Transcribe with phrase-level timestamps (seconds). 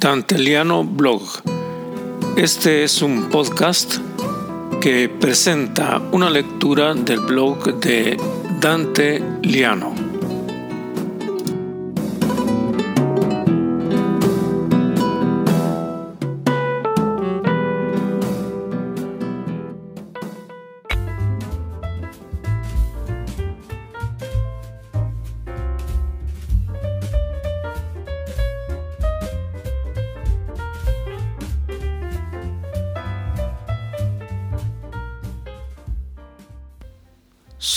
[0.00, 1.20] Danteliano Blog.
[2.34, 3.98] Este es un podcast
[4.80, 8.16] que presenta una lectura del blog de
[8.60, 9.99] Dante Liano.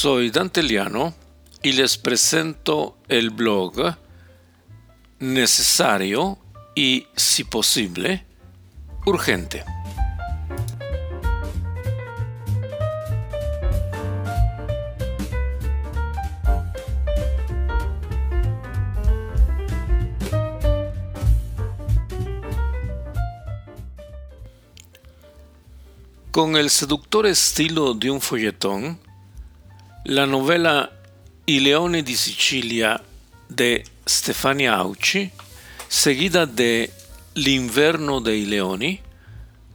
[0.03, 1.15] Soy Dante Liano
[1.61, 3.95] y les presento el blog
[5.19, 6.37] necesario
[6.75, 8.25] y, si posible,
[9.05, 9.63] urgente.
[26.31, 28.99] Con el seductor estilo de un folletón,
[30.05, 30.91] la novela
[31.45, 33.01] I Leone di Sicilia
[33.47, 35.31] de Stefania Auci,
[35.87, 36.91] seguida de
[37.35, 38.99] L'inverno dei leoni,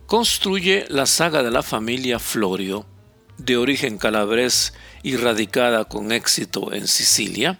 [0.04, 2.84] construye la saga de la familia Florio,
[3.36, 7.58] de origen calabrés y radicada con éxito en Sicilia,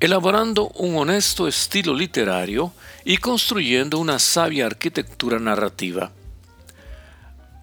[0.00, 2.72] elaborando un honesto estilo literario
[3.04, 6.10] y construyendo una sabia arquitectura narrativa.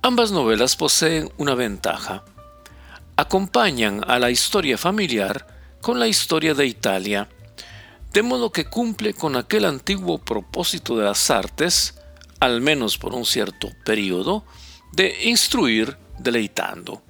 [0.02, 2.23] Ambas novelas poseen una ventaja
[3.20, 5.45] acompañan a la historia familiar
[5.81, 7.28] con la historia de Italia,
[8.14, 11.95] de modo que cumple con aquel antiguo propósito de las artes,
[12.40, 14.45] al menos por un cierto periodo,
[14.94, 17.02] de instruir deleitando.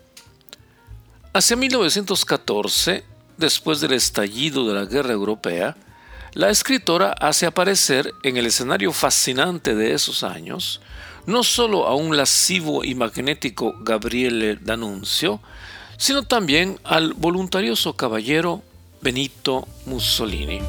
[1.31, 3.03] Hacia 1914,
[3.37, 5.77] después del estallido de la Guerra Europea,
[6.33, 10.81] la escritora hace aparecer en el escenario fascinante de esos años
[11.29, 15.39] no solo a un lascivo y magnético Gabriele D'Annunzio,
[15.99, 18.63] sino también al voluntarioso caballero
[19.01, 20.61] Benito Mussolini.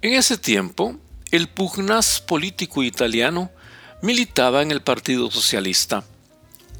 [0.00, 0.96] En ese tiempo,
[1.32, 3.50] el pugnaz político italiano
[4.02, 6.04] militaba en el Partido Socialista.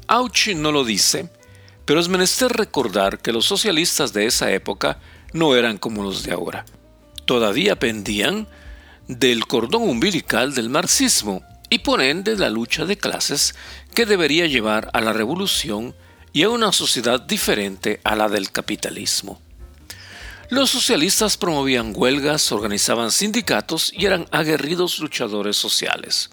[0.07, 1.29] Auchi no lo dice,
[1.85, 4.99] pero es menester recordar que los socialistas de esa época
[5.33, 6.65] no eran como los de ahora.
[7.25, 8.47] Todavía pendían
[9.07, 13.55] del cordón umbilical del marxismo y por ende la lucha de clases
[13.93, 15.95] que debería llevar a la revolución
[16.31, 19.41] y a una sociedad diferente a la del capitalismo.
[20.49, 26.29] Los socialistas promovían huelgas, organizaban sindicatos y eran aguerridos luchadores sociales.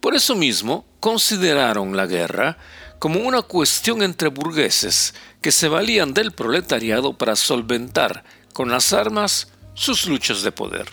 [0.00, 2.58] Por eso mismo consideraron la guerra
[3.02, 9.48] como una cuestión entre burgueses que se valían del proletariado para solventar con las armas
[9.74, 10.88] sus luchas de poder.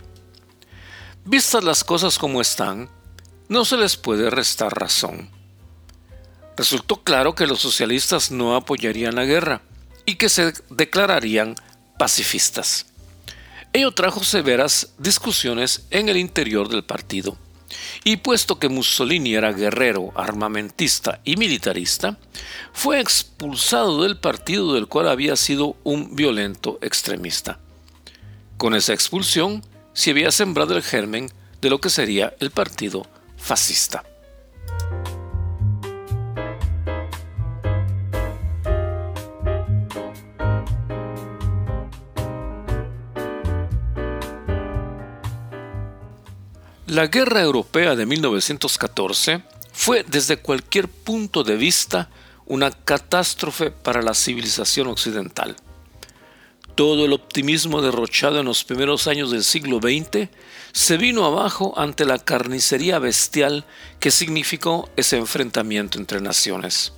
[1.24, 2.90] Vistas las cosas como están,
[3.48, 5.30] no se les puede restar razón.
[6.58, 9.62] Resultó claro que los socialistas no apoyarían la guerra
[10.04, 11.54] y que se declararían
[12.00, 12.88] pacifistas.
[13.72, 17.38] Ello trajo severas discusiones en el interior del partido
[18.04, 22.18] y puesto que Mussolini era guerrero, armamentista y militarista,
[22.74, 27.60] fue expulsado del partido del cual había sido un violento extremista.
[28.58, 29.64] Con esa expulsión
[29.94, 31.32] se había sembrado el germen
[31.62, 33.06] de lo que sería el partido
[33.38, 34.04] fascista.
[46.90, 52.10] La Guerra Europea de 1914 fue desde cualquier punto de vista
[52.48, 55.56] una catástrofe para la civilización occidental.
[56.74, 60.30] Todo el optimismo derrochado en los primeros años del siglo XX
[60.72, 63.68] se vino abajo ante la carnicería bestial
[64.00, 66.94] que significó ese enfrentamiento entre naciones.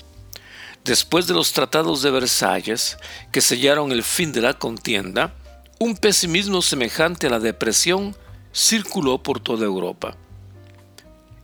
[0.86, 2.98] Después de los tratados de Versalles,
[3.34, 5.36] que sellaron el fin de la contienda,
[5.80, 8.16] un pesimismo semejante a la depresión
[8.54, 10.16] circuló por toda Europa.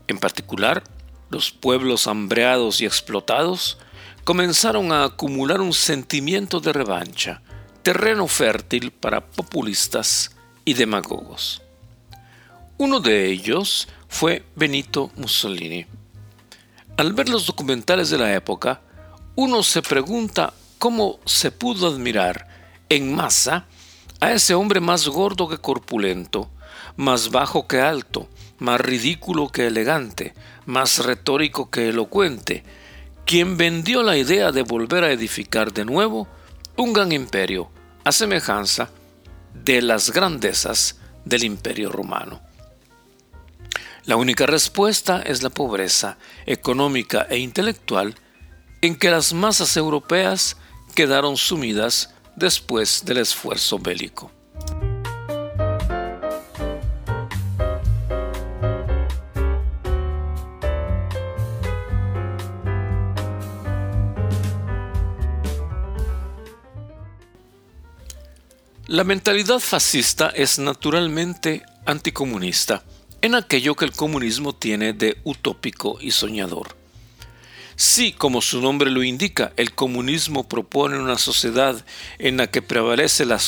[0.07, 0.83] En particular,
[1.30, 3.77] los pueblos hambreados y explotados
[4.24, 7.42] comenzaron a acumular un sentimiento de revancha,
[7.83, 11.62] terreno fértil para populistas y demagogos.
[12.77, 15.86] Uno de ellos fue Benito Mussolini.
[16.98, 18.81] Al ver los documentales de la época,
[19.36, 22.48] uno se pregunta cómo se pudo admirar
[22.89, 23.65] en masa
[24.19, 26.50] a ese hombre más gordo que corpulento,
[26.96, 28.28] más bajo que alto,
[28.60, 30.34] más ridículo que elegante,
[30.66, 32.64] más retórico que elocuente,
[33.25, 36.28] quien vendió la idea de volver a edificar de nuevo
[36.75, 37.69] un gran imperio,
[38.04, 38.90] a semejanza
[39.54, 42.42] de las grandezas del imperio romano.
[44.06, 48.16] La única respuesta es la pobreza económica e intelectual
[48.81, 50.56] en que las masas europeas
[50.96, 54.31] quedaron sumidas después del esfuerzo bélico.
[68.88, 72.86] La mentalidad fascista es naturalmente anticomunista
[73.22, 76.78] en aquello que el comunismo tiene de utópico y soñador.
[77.75, 81.84] Si, como su nombre lo indica, el comunismo propone una sociedad
[82.18, 83.42] en la que prevalece la,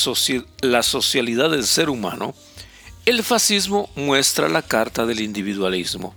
[0.59, 2.35] la socialidad del ser humano,
[3.05, 6.13] el fascismo muestra la carta del individualismo.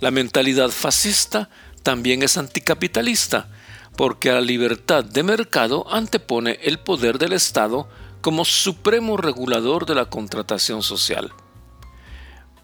[0.00, 1.48] La mentalidad fascista
[1.82, 3.48] también es anticapitalista,
[3.96, 7.88] porque a la libertad de mercado antepone el poder del Estado
[8.20, 11.32] como supremo regulador de la contratación social.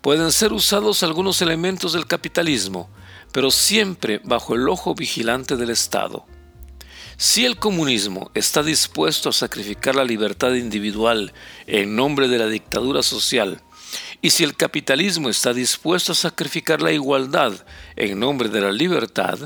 [0.00, 2.90] Pueden ser usados algunos elementos del capitalismo,
[3.32, 6.26] pero siempre bajo el ojo vigilante del Estado.
[7.16, 11.32] Si el comunismo está dispuesto a sacrificar la libertad individual
[11.66, 13.60] en nombre de la dictadura social,
[14.20, 17.52] y si el capitalismo está dispuesto a sacrificar la igualdad
[17.96, 19.38] en nombre de la libertad,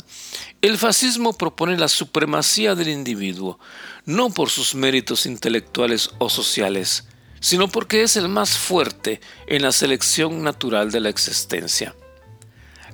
[0.62, 3.58] el fascismo propone la supremacía del individuo,
[4.04, 7.04] no por sus méritos intelectuales o sociales,
[7.40, 11.94] sino porque es el más fuerte en la selección natural de la existencia.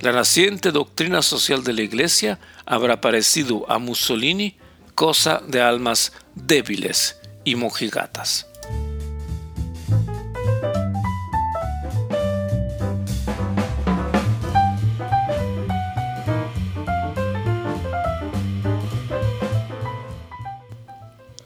[0.01, 4.57] La naciente doctrina social de la Iglesia habrá parecido a Mussolini
[4.95, 8.52] cosa de almas débiles y mojigatas.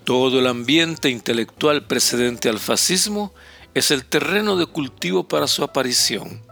[0.06, 3.34] Todo el ambiente intelectual precedente al fascismo
[3.74, 6.42] es el terreno de cultivo para su aparición.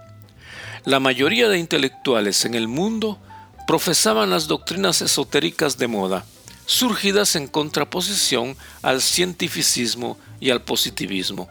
[0.85, 3.21] La mayoría de intelectuales en el mundo
[3.69, 6.25] profesaban las doctrinas esotéricas de moda,
[6.67, 11.49] surgidas en contraposición al cientificismo y al positivismo,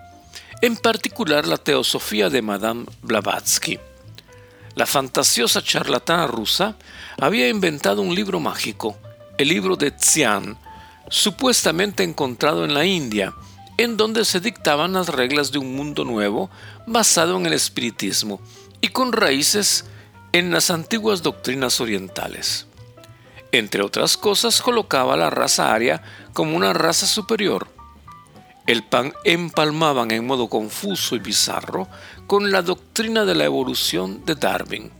[0.61, 3.79] en particular la teosofía de Madame Blavatsky.
[4.75, 6.75] La fantasiosa charlatana rusa
[7.17, 8.97] había inventado un libro mágico,
[9.37, 10.57] el libro de Tsian,
[11.09, 13.33] supuestamente encontrado en la India,
[13.77, 16.49] en donde se dictaban las reglas de un mundo nuevo
[16.85, 18.39] basado en el espiritismo
[18.81, 19.85] y con raíces
[20.31, 22.67] en las antiguas doctrinas orientales.
[23.51, 26.01] Entre otras cosas, colocaba a la raza aria
[26.33, 27.67] como una raza superior.
[28.65, 31.87] El pan empalmaban en modo confuso y bizarro
[32.25, 34.91] con la doctrina de la evolución de Darwin.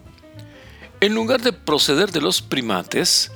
[1.02, 3.32] En lugar de proceder de los primates,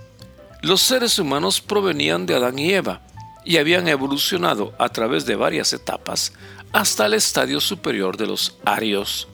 [0.62, 3.02] los seres humanos provenían de Adán y Eva
[3.46, 6.34] y habían evolucionado a través de varias etapas
[6.74, 9.28] hasta el estadio superior de los arios.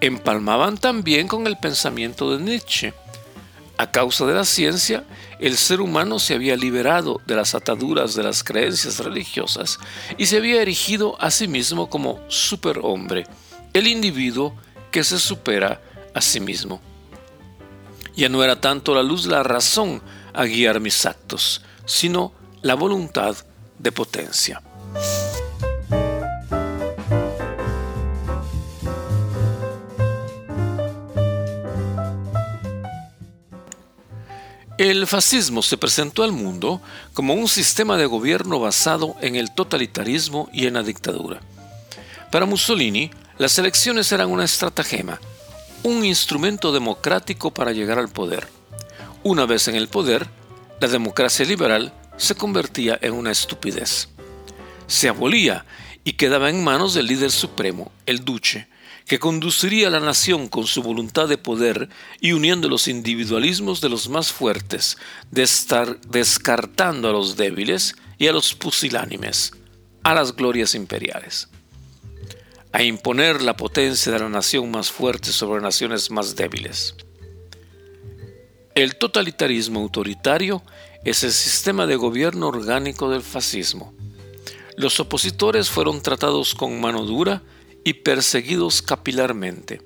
[0.00, 2.92] Empalmaban también con el pensamiento de Nietzsche.
[3.78, 5.04] A causa de la ciencia,
[5.38, 9.78] el ser humano se había liberado de las ataduras de las creencias religiosas
[10.18, 13.26] y se había erigido a sí mismo como superhombre,
[13.72, 14.54] el individuo
[14.90, 15.80] que se supera
[16.14, 16.80] a sí mismo.
[18.16, 22.32] Ya no era tanto la luz la razón a guiar mis actos, sino
[22.62, 23.36] la voluntad
[23.78, 24.62] de potencia.
[34.78, 36.82] El fascismo se presentó al mundo
[37.14, 41.40] como un sistema de gobierno basado en el totalitarismo y en la dictadura.
[42.30, 45.18] Para Mussolini, las elecciones eran una estratagema,
[45.86, 48.48] un instrumento democrático para llegar al poder.
[49.22, 50.26] Una vez en el poder,
[50.80, 54.08] la democracia liberal se convertía en una estupidez.
[54.88, 55.64] Se abolía
[56.02, 58.66] y quedaba en manos del líder supremo, el duce,
[59.06, 61.88] que conduciría a la nación con su voluntad de poder
[62.20, 64.98] y uniendo los individualismos de los más fuertes,
[65.30, 69.52] de estar descartando a los débiles y a los pusilánimes,
[70.02, 71.48] a las glorias imperiales
[72.76, 76.94] a imponer la potencia de la nación más fuerte sobre naciones más débiles.
[78.74, 80.62] El totalitarismo autoritario
[81.02, 83.94] es el sistema de gobierno orgánico del fascismo.
[84.76, 87.42] Los opositores fueron tratados con mano dura
[87.82, 89.80] y perseguidos capilarmente.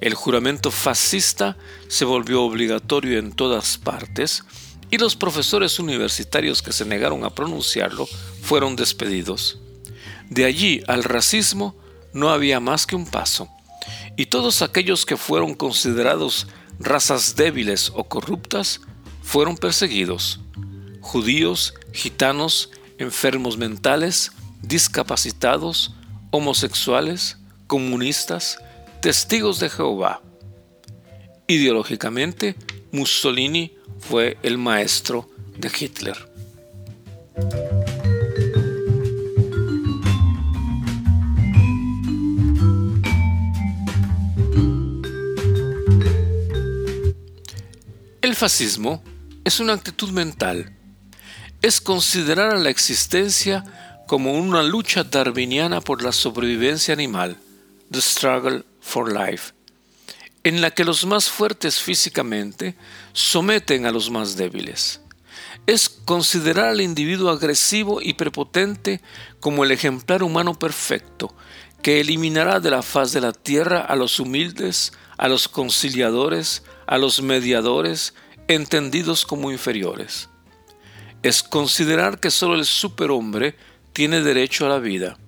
[0.00, 4.42] El juramento fascista se volvió obligatorio en todas partes
[4.90, 8.08] y los profesores universitarios que se negaron a pronunciarlo
[8.42, 9.60] fueron despedidos.
[10.28, 11.76] De allí al racismo
[12.12, 13.48] no había más que un paso,
[14.16, 16.46] y todos aquellos que fueron considerados
[16.78, 18.80] razas débiles o corruptas
[19.22, 20.40] fueron perseguidos.
[21.00, 25.94] Judíos, gitanos, enfermos mentales, discapacitados,
[26.30, 28.58] homosexuales, comunistas,
[29.00, 30.22] testigos de Jehová.
[31.46, 32.56] Ideológicamente,
[32.92, 36.30] Mussolini fue el maestro de Hitler.
[48.40, 49.02] Fascismo
[49.44, 50.74] es una actitud mental.
[51.60, 53.62] Es considerar a la existencia
[54.06, 57.36] como una lucha darwiniana por la sobrevivencia animal,
[57.90, 59.52] the struggle for life,
[60.42, 62.76] en la que los más fuertes físicamente
[63.12, 65.02] someten a los más débiles.
[65.66, 69.02] Es considerar al individuo agresivo y prepotente
[69.40, 71.34] como el ejemplar humano perfecto,
[71.82, 76.96] que eliminará de la faz de la tierra a los humildes, a los conciliadores, a
[76.96, 78.14] los mediadores,
[78.54, 80.28] entendidos como inferiores.
[81.22, 83.56] Es considerar que solo el superhombre
[83.92, 85.18] tiene derecho a la vida.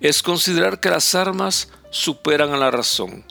[0.00, 3.24] Es considerar que las armas superan a la razón.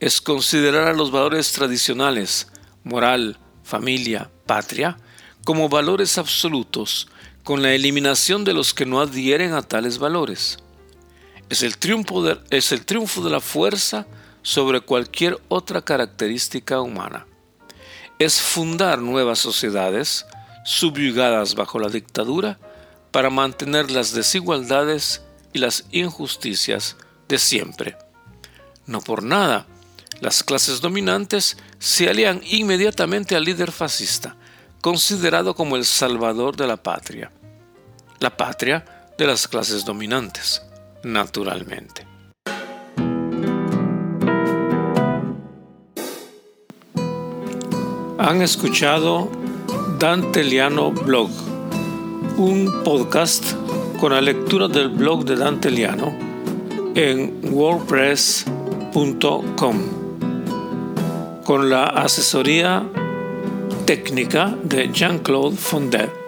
[0.00, 2.48] Es considerar a los valores tradicionales,
[2.84, 4.96] moral, familia, patria,
[5.44, 7.08] como valores absolutos,
[7.44, 10.58] con la eliminación de los que no adhieren a tales valores.
[11.48, 14.06] Es el triunfo de, es el triunfo de la fuerza
[14.42, 17.26] sobre cualquier otra característica humana.
[18.20, 20.26] Es fundar nuevas sociedades
[20.62, 22.58] subyugadas bajo la dictadura
[23.12, 25.22] para mantener las desigualdades
[25.54, 26.98] y las injusticias
[27.28, 27.96] de siempre.
[28.84, 29.66] No por nada,
[30.20, 34.36] las clases dominantes se alían inmediatamente al líder fascista,
[34.82, 37.32] considerado como el salvador de la patria.
[38.18, 38.84] La patria
[39.16, 40.60] de las clases dominantes,
[41.02, 42.06] naturalmente.
[48.22, 49.30] Han escuchado
[49.98, 51.30] Dante Liano Blog,
[52.36, 53.54] un podcast
[53.98, 56.14] con la lectura del blog de Dante Liano
[56.94, 59.78] en wordpress.com,
[61.46, 62.86] con la asesoría
[63.86, 66.19] técnica de Jean-Claude Fondet.